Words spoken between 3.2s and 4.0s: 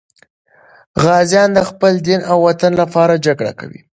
جګړه کوي.